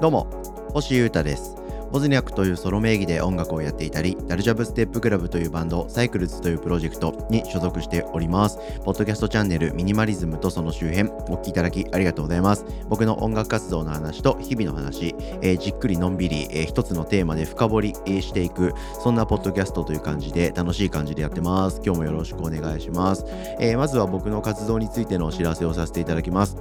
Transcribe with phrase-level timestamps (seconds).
[0.00, 0.26] どうも
[0.72, 8.58] 星優太ですボズニャックというソロ名義で音楽をやっていたり、ダルジャブステップクラブというバンド、サイクルズというプロジェクトに所属しております。
[8.84, 12.64] ポッドキャストチャンネルミニマリズムとその周辺、お聴きいただきありがとうございます。
[12.88, 18.72] 僕の音楽活動の話と日々の話、えー、じっくりのんびり、えー、一つのテーマで深掘り、えー、していく、
[19.02, 21.80] そんなポッドキャストという感じで、楽しい感じでやってます。
[21.84, 23.24] 今日もよろしくお願いします。
[23.58, 26.56] えまずは僕の活動についてのお知らせをさせていただきます。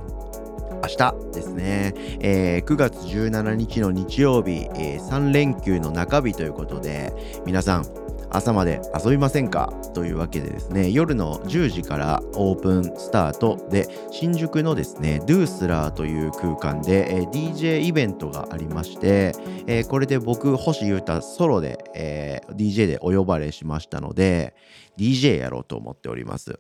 [0.82, 7.14] 明日ですね、えー、9月17日の日曜日、えー、3連休の中日ということで
[7.46, 7.86] 皆さん
[8.32, 9.74] 朝まで遊びませんか？
[9.96, 19.34] というわけでですね夜の10時からオープンスタートで新宿のですねドゥースラーという空間で、えー、DJ イベントがありまして、
[19.66, 24.54] えー、これで僕星優太ソロで、えー、DJ でお呼ばれしましたので
[24.98, 26.60] DJ やろうと思っております。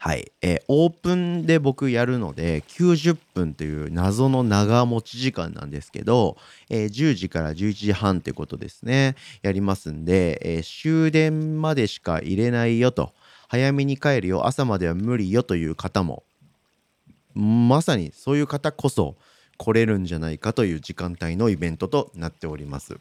[0.00, 6.36] はい、えー、オープンで僕やるので90分という謎の長持ち時間なんですけど、
[6.70, 9.16] えー、10時から11時半ってことですね。
[9.42, 13.12] やりますんで、えー、終電までしか入れないよと。
[13.48, 14.46] 早めに帰るよ。
[14.46, 16.22] 朝までは無理よという方も
[17.38, 19.16] まさにそういう方こそ
[19.56, 22.98] 来れるんじゃないかという時間帯のイベントとなっております。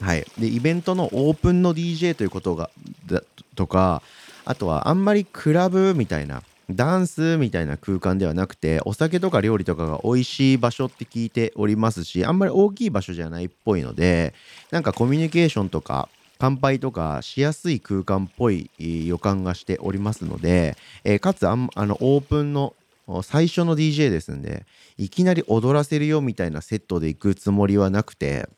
[0.00, 2.70] はい、でイベントのオープンの DJ ということが
[3.06, 3.22] だ
[3.54, 4.02] とか
[4.44, 14.34] あとはあんまりクラブみたいなダンスみたいな空間ではなくてお酒とか料理とかが美味しい場所って聞いておりますしあんまり大きい場所じゃないっぽいので
[14.70, 21.68] なんかコミュニケーションとか乾杯とかしやすい空間っぽい予感がしておりますので、えー、かつあの
[22.00, 22.74] オープンの
[23.22, 24.64] 最初の DJ ですんで
[24.96, 28.48] いきなり踊らせるよみたいなセットで行くつもりはなくて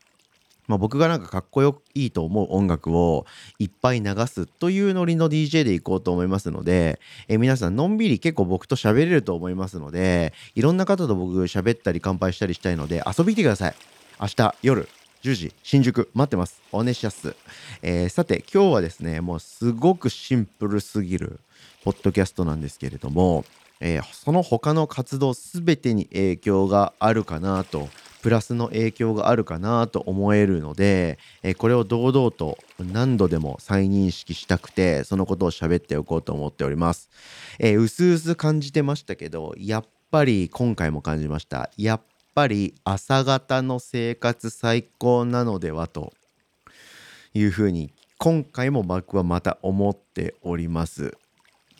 [0.66, 3.26] まあ、僕がなんかかっこよいいと思う音楽を
[3.58, 13.74] いっぱい流すというノリの DJ でいこうと思いますので、え皆さんのんびり結構僕と喋れると思いますのでいろんな方と僕喋ったり乾杯したりしたいので遊びに来てください。
[14.20, 14.88] 明日夜
[15.22, 16.60] 10時新宿待ってます。
[16.72, 17.34] お願いします、
[17.82, 21.40] えー、さて今日はですねもうすごくシンプルすぎる
[21.84, 23.44] ポッドキャストなんですけれども、
[23.80, 27.88] えー、その他の活動全てに影響があるかなと
[28.26, 37.08] プラスの影響があるかなと思えるので、えこれを堂々と何度でも再認識したくてそのことを喋っておこうと思っております。
[37.60, 41.70] えー、うすうす感じてましたけどやっぱり今回も感じました。
[41.76, 42.00] やっ
[42.34, 46.12] ぱり朝方の生活最高なのではと
[47.32, 51.16] いうふうに今回も僕はまた思っております。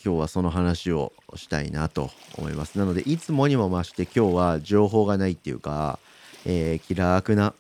[0.04, 2.78] 今日はその話をしたいなと思います。
[2.78, 5.98] なのでいつもにも増して今日は情報がないっていうか
[6.48, 7.54] えー、気楽な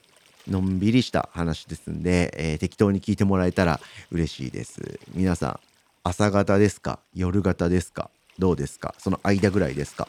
[0.48, 3.80] のんびりした話ですんで、えー、適当に聞いてもらえたら
[4.12, 5.00] 嬉しいです。
[5.12, 5.60] 皆さん
[6.04, 7.00] 朝方ですか？
[7.12, 8.10] 夜型ですか？
[8.38, 8.94] どうですか？
[8.98, 10.08] その間ぐらいですか？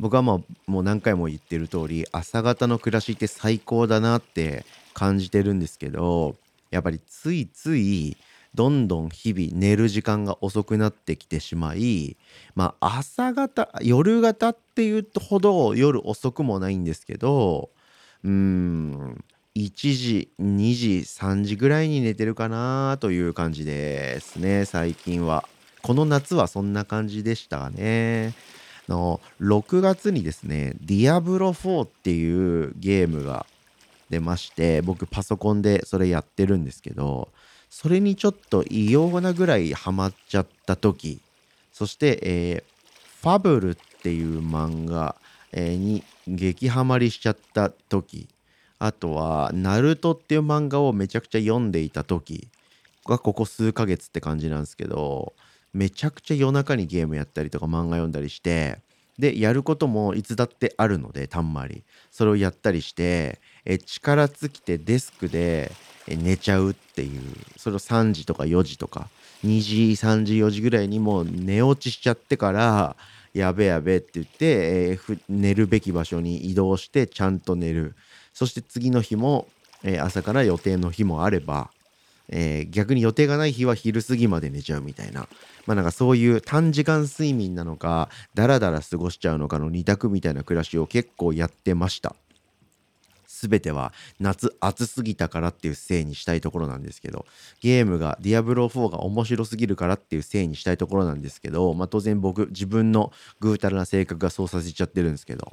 [0.00, 6.34] 僕はもうもう何回も言ってる通り朝方の暮らしって最高だなって感じてるんですけど
[6.72, 8.16] やっぱりついつい
[8.56, 12.16] どんどん日々寝る時間が遅くなってきてしまい
[12.56, 17.70] まあ朝方夜型っていうほど夜遅くもないんですけど
[18.24, 19.24] うーん
[19.54, 25.48] 1時2時3時ぐらいに寝てるかなという感じですね最近は。
[25.82, 28.32] この夏はそんな感じでしたね。
[28.88, 33.46] の6月にですね「ディアブロ4」っていうゲームが
[34.10, 37.28] 出まして僕パソコンでそれやってるんですけど
[37.70, 41.20] それにちょっと異様なぐらいハマっちゃった時
[41.72, 45.16] そして、えー、ファブルっていう漫画、
[45.56, 48.28] に激ハマりしちゃった時
[48.78, 52.48] あとはナルトっていう漫画をめちゃくちゃ読んでいた時
[53.06, 55.32] がここ数ヶ月って感じなんですけど
[55.72, 58.78] めちゃくちゃ夜中にゲームやったりとか漫画読んだりして
[59.16, 61.84] でやることもいつだってあるのでたんまり。
[62.10, 65.72] それをやったりしてえ力尽きてデスクで
[66.06, 67.20] 寝ちゃうっていう
[67.56, 69.08] それを3時とか4時とか
[69.44, 72.96] 2時3時4時ぐらいにもう寝落ちしちゃってから
[73.34, 77.96] やべやべって言って、えー、寝るべき場所に移動してちゃんと寝る。
[78.32, 79.48] そして次の日も、
[79.82, 81.70] えー、朝から予定の日もあれば、
[82.28, 85.28] えー、逆に予定がない日は昼過ぎまで寝ちゃうみたいな。
[85.66, 92.14] まあなんかそういう短時間睡眠なのかダラダラ過ごしちゃうのかの2択みたいな暮らしを結構やってました。
[93.40, 97.26] 全ては夏暑すぎたからっていうせいにしたいところなんですけど
[97.60, 105.52] ゲームがディアブロ4が面白すぎるからっていうせいにしたいところなんですけど、まあ、当然僕自分のぐうたらな性格がそうさせちゃってるんですけど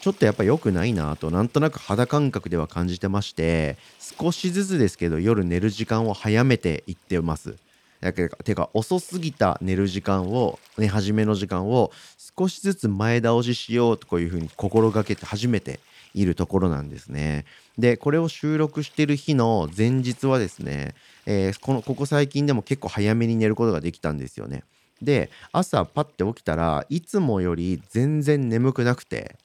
[0.00, 7.56] ちょっとやっぱ良くないなとなんとなく肌感覚では感じてまして少しずつですけど夜寝る時間を早めていってます。
[8.00, 11.92] だけてか遅すぎた寝る時間を寝始めの時間を
[12.38, 15.80] 少しずつ前倒ししようとこういうふうに心がけて初めて
[16.14, 17.44] いるところなんですね。
[17.78, 20.94] でこれを収録してる日の前日はですね、
[21.26, 24.64] えー、このここ最近でも結構早めに寝ることができたんですよね。
[25.02, 29.36] で朝パッて起きたらいつもより全然眠くなくて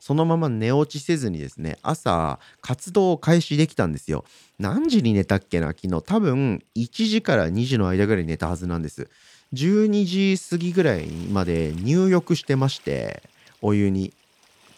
[0.00, 4.24] そのまま寝落ちせずにですね朝活動を開始できたんですよ。
[4.58, 6.02] 何時に寝たっけな昨日。
[6.02, 9.08] 多分1時から2時の間ぐらい寝たはずなんです。
[9.54, 13.22] 12時過ぎぐらいまで入浴してまして
[13.62, 14.12] お湯に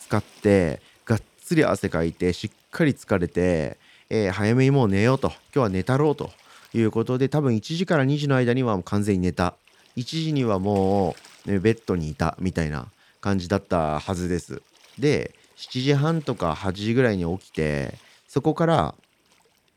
[0.00, 3.78] 使ってがっつり汗かいてしっかり疲れて、
[4.10, 5.28] えー、早めにもう寝ようと。
[5.28, 6.30] 今日は寝たろうと。
[6.74, 9.54] いうことで多分1時から2時の間にはもう完全に寝た。
[9.96, 11.16] 1時にはも
[11.46, 12.86] う、ね、ベッドにいたみたいな
[13.20, 14.62] 感じだったはずです。
[15.00, 17.94] で7時半とか8時ぐらいに起きて
[18.28, 18.94] そこから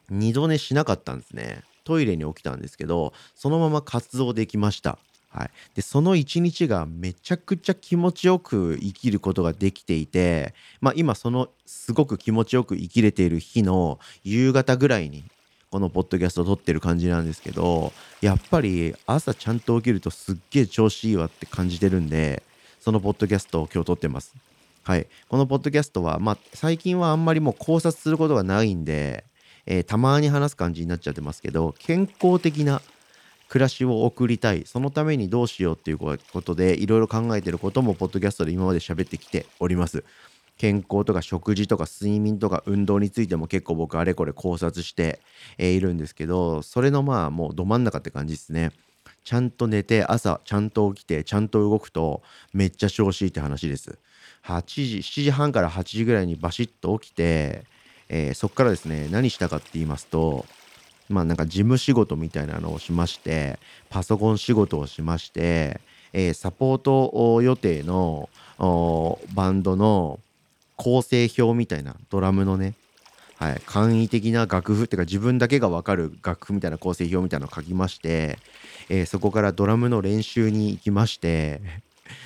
[0.10, 1.64] 二度寝しなかったんですね。
[1.84, 4.98] トイレに起きたんですけどそのまま活動できました。
[5.30, 15.24] はい、でその一日がめちゃくちゃ気持ちよく生きることができていて、まあ、今そのすごく気持ちよく生きれている日の夕方ぐらいに
[15.70, 22.44] このポッドキャストを撮ってる感じなんですけどやっぱり朝ちゃんと起きるとすっげえ調子いいわって感じてるんで
[22.82, 24.36] そのポッドキャストを今日撮ってます
[24.92, 29.24] はいこのポッドキャストはまあ最近はあんまりもう考察することがないんで、
[29.66, 32.82] えー、たまに話す感じになっちゃってますけど健康的な
[33.48, 40.04] 暮らしを送りたいそのためにどうしようっていうことでいろいろ考えてることもポッドキャストで今まで喋ってきております
[40.58, 45.22] 健康とか食事とか睡眠とか運動についても結構僕あれこれ考察して、
[45.58, 48.72] えいるんですけどそれのまあもうど真ん中って感じですね。
[49.24, 52.22] ちゃんと寝て朝ちゃんと起きてちゃんと動くと
[52.54, 53.98] めっちゃ調子いいって話です。
[54.46, 57.64] 8時7時半から8時ぐらいにバシッと起きて、
[58.10, 60.46] えー、そっからですね何したかって言いますと
[61.10, 63.60] まあなんか事務仕事みたいなのをしまして
[63.90, 65.82] パソコン仕事をしまして、
[66.14, 68.30] えー、サポート予定の
[69.34, 70.20] バンドの
[70.76, 72.74] 構成表みたいなドラムのね、
[73.38, 78.40] はい、簡易的な楽譜っていうか自分だけが分かる楽譜みたいな構成表みたいなのを書きまして、
[78.90, 81.62] えー、そこからドラムの練習に行きまして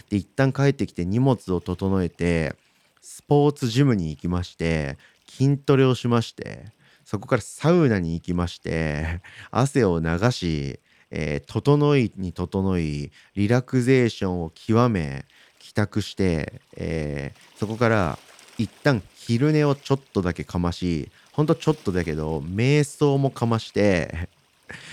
[0.10, 2.56] で一旦帰ってきて荷物を整えて
[3.02, 4.98] スポーツジムに行きまして
[5.28, 6.66] 筋トレをしまして
[7.04, 9.22] そこからサウナに行きまして
[9.52, 10.80] 汗を流し、
[11.12, 15.26] えー、整いに整いリラクゼーションを極め
[15.60, 18.20] 帰宅して、えー、そこから
[18.58, 24.30] 一旦昼寝をちょっとだけかましほんとちょっとだけど瞑想もかまして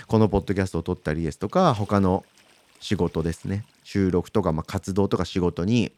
[0.07, 2.25] このポッドキャストを撮ったりですとか他の
[2.81, 3.65] 仕事ですね。
[3.83, 5.93] 収録とか、まあ、活動とか仕事に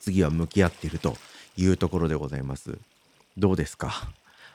[0.00, 1.16] 次は向き合っていると
[1.56, 2.78] いうところでございます。
[3.36, 4.12] どうですか？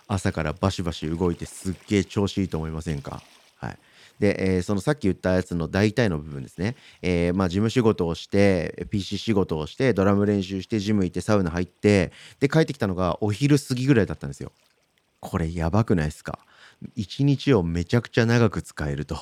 [0.07, 3.21] 朝からバシバシ動いてすっげえ調子いいと思いませんか？
[3.57, 3.77] はい。
[4.19, 14.51] で、えー、そのさっき言ったやつの大体の部分ですね、えー、まあ事務仕事をして PC 仕事をしてドラム練習してジム行ってサウナ入ってで帰ってきたのがお昼過ぎぐらいだったんですよ。
[15.21, 16.39] これやばくないですか？
[16.95, 19.17] 一日をめちゃくちゃ長く使えると。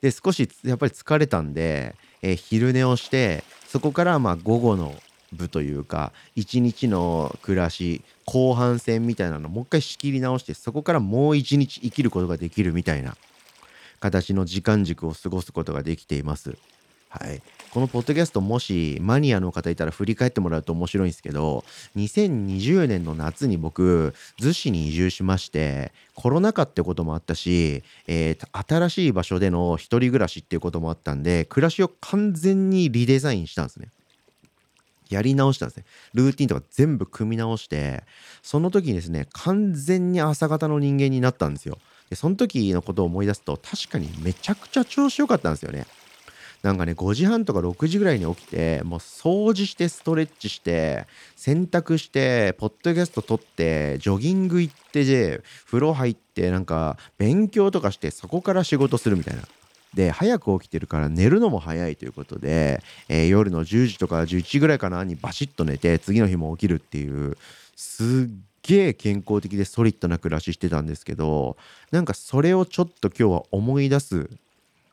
[0.00, 4.94] で少しやっぱり疲れたんで、えー、昼寝をしてそこからまあ午後の
[5.32, 13.16] 部というか一日の暮らし後半戦みたいなのもう一回仕切り直してそこからもう一日生きることができるみたいな
[14.00, 16.56] 形の時間軸を過ごすことができています。
[17.08, 21.64] はい、このポッドキャストもしマニアの方いたら振り返ってもらうと面白いんですけど
[21.96, 33.88] 2020年の夏に僕逗子に移住しましてコロナ禍ってこともあったし、えー、新しい場所での一人暮らしっていうこともあったんで暮らしを完全にリデザインしたんですね。
[35.08, 35.84] やり直したんですね。
[36.14, 38.02] ルーティンとか全部組み直して
[38.42, 41.78] その時にですね完全に朝方の人間になったんですよ。
[42.10, 45.86] でその時のことを思い出すと確かにめちゃくちゃ調子良かったんですよね。
[46.66, 51.06] なんかね5時半とか6時ぐらいに起きてもう掃除してストレッチして
[51.36, 59.42] 洗濯してポッドキャスト撮ってジョギング行ってで風呂入ってなんか勉強とかしてそこから仕事するみたいな。
[59.94, 67.38] で早く起きてるから寝るのも早いということで、えー、夜の10時とか11時ぐらいかなにバシッと寝て次の日も起きるっていう
[67.76, 71.56] すっげえ健康的でソリッドな暮らししてたんですけど
[71.92, 74.28] なんかそれをちょっと今日は思い出す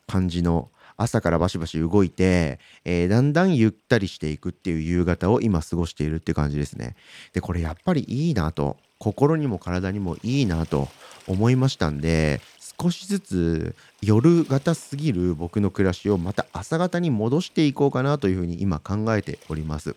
[0.08, 6.96] 感じの朝からバシバシ動いて、えー、だんだんゆったりしていくっていう夕方を今過ごしているって感じですね。
[7.34, 10.88] でこれやっぱりいいなと心にも体にもいいなと
[11.28, 12.40] 思いましたんで
[12.80, 19.96] 少しずつ夜型すぎる僕の暮らしをまた朝型に戻していこうかなというふうに今考えております。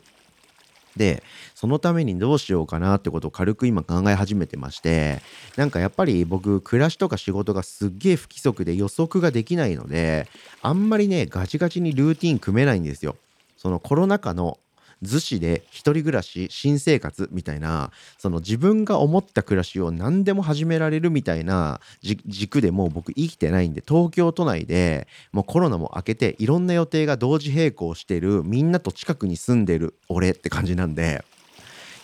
[0.97, 1.23] で、
[1.55, 5.21] そのためにどうしようかなってことを軽く今考え始めてまして、
[5.57, 10.29] なんかやっぱり僕、暮らしとか仕事がすっげえ不規則で予測ができないので、
[10.63, 13.17] あんまりね、ガチガチにルーティン組めないんですよ。
[13.57, 14.59] そのコロナ禍の
[15.03, 31.25] 逗子で一人暮らし新生活みたいなその自分が思った暮らしを何でも始められるみたいな軸でもう僕生きてないんで東京都内でもうコロナも明けていろんな予定が同時並行してるみんなと近くに住んでる俺って感じなんで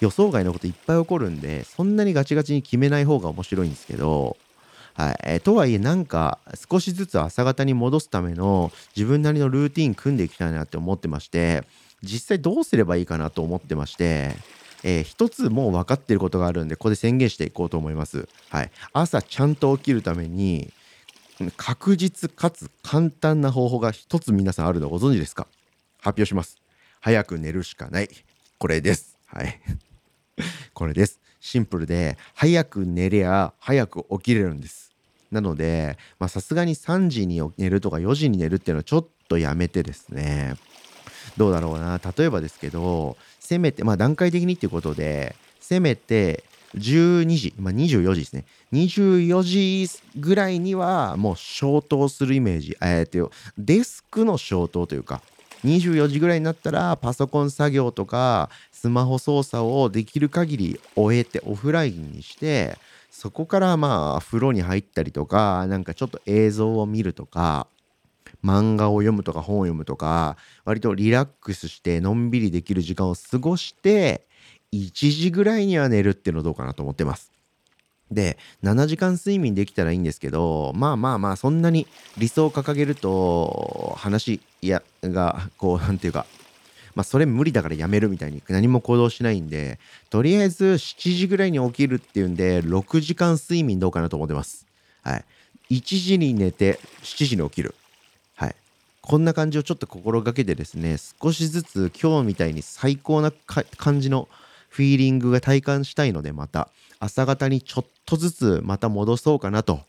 [0.01, 4.37] 予想外のこといっぱい起こるんでそんなにガチガチに決めない方が面白いんですけど
[4.95, 6.39] はいえー、とはいえなんか
[6.71, 11.65] 少しずつ朝方に戻すための自分なりのルーティン組んでいきたいなって思ってまして
[12.03, 14.35] 実際どうすればいいかなと思ってまして、
[14.83, 18.29] えー、一つもう分かっていることがあるんで、ここで宣言していこうと思います。
[18.49, 18.71] はい。
[18.93, 20.73] 朝ちゃんと起きるために、
[21.57, 25.47] 確実かつ簡単な方法が一つ皆さんあるのご存知ですか？
[26.01, 26.59] 発表します。
[27.01, 28.09] 早く寝るしかない。
[28.59, 29.17] これです。
[29.27, 29.61] はい。
[30.75, 31.21] これです。
[31.43, 34.93] シンプルで、早く寝りゃ早く起きれるんです。
[35.31, 40.55] なので、さすがに3時に寝るとか4時に寝るっていうのはちょっとやめてですね、
[41.37, 46.45] どうだろうな例えばですけどせめてまあ段階的にっていうことでせめて
[46.77, 48.45] 12時、まあ、24時ですね。
[48.73, 52.77] 24時ぐらいにはもう消灯するイメージ。
[52.81, 55.21] えー、とデスクの消灯というか、
[55.65, 62.77] 24時ぐらいになったらパソコン作業とかスマホ操作をできる限り終えてオフラインにして、
[63.11, 67.67] そこからまあ風呂に入ったりとか、なんかちょっと映像を見るとか、
[68.45, 74.27] 漫画を読むとか本を読むとか、割とリラックスしてのんびりできる時間を過ごして、
[74.73, 77.32] 1時ぐらいには寝るっていうのどうかなと思ってます。
[78.15, 81.87] で、7時間睡眠できたらいいんですけど、まあまあまあ、そんなに
[82.19, 86.27] 理想を掲げると、話いやが、こう、なんていうか、
[86.95, 89.79] まあ、それ無理だからやめるみたいに何も行動しないんで、
[90.11, 94.67] とりあえず7時ぐらいに起きるっていうんで、6時間睡眠どうかなと思ってます。
[95.03, 95.25] はい。
[95.71, 97.75] 1時に寝て、7時に起きる。
[98.35, 98.57] はい
[99.03, 103.33] こんな感じをちょっと心がけてですね、少しずつ今日みたいに最高な
[103.77, 104.29] 感じの
[104.73, 109.81] フィーリングが体感したいので、また朝方にちょっとずつまた戻そうかなと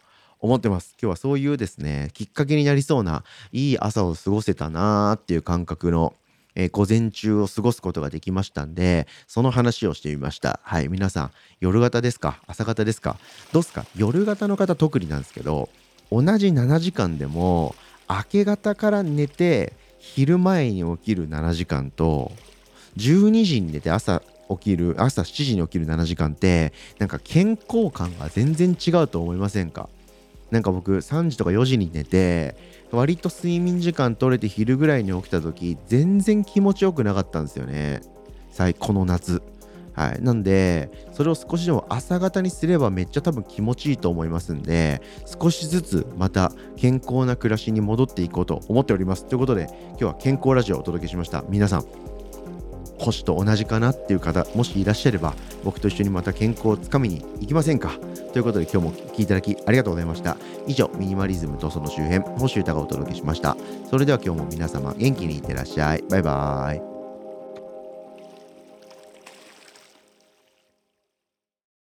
[0.42, 0.98] 思ってます。
[1.02, 3.24] 今日はそういうですね、きっかけになりそうな
[3.54, 6.14] いい朝を過ごせたなーっていう感覚の
[6.56, 10.60] えー、午前中を過ごすことができましたんで、その話をしてみました。
[10.62, 12.42] はい、皆さん、夜型ですか？
[12.46, 13.18] 朝型ですか？
[13.54, 13.88] どうすか？
[13.96, 15.70] 夜型の方特になんですけど、
[16.12, 17.74] 同じ7時間でも、
[18.08, 22.32] 明け方から寝て昼前に起きる7時間と
[22.98, 29.90] 12時に寝て朝起きる朝7時に起きる7時間ってなんか健康感が全然違うと思いませんか？
[30.52, 32.56] なんか僕3時とか4時に寝て
[32.92, 38.02] 割と睡眠時間取れて昼ぐらいに起きた時全然気持ちよくなかったんですよね
[38.52, 39.42] 最この夏
[39.96, 40.22] はい。
[40.24, 45.04] なんで、それを少しでも朝方にすればめっちゃ多分気持ちいいと思いますんで、
[45.40, 49.26] 少しずつまた健康な暮らしに戻っていこうと思っております。
[49.26, 51.44] ということで、今日は健康ラジオをお届けしました。
[51.48, 51.86] 皆さん、
[53.04, 55.34] 星と同じかなっていう方、もしいらっしゃれば、
[55.64, 57.92] 僕と一緒にまた健康をつかみに行きませんか？
[58.32, 60.38] ということで今日もお聴きいただきありがとうございました。
[60.68, 63.58] 以上、ミニマリズムとその周辺、星歌がお届けしました。
[63.90, 66.04] それでは今日も皆様元気にいってらっしゃい。
[66.10, 66.93] バイバーイ。